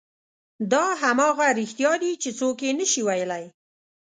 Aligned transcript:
دا 0.71 0.83
همغه 1.03 1.47
رښتیا 1.59 1.91
دي 2.03 2.11
چې 2.21 2.29
څوک 2.39 2.57
یې 2.65 2.71
نه 2.79 2.85
شي 2.91 3.01
ویلی. 3.07 3.45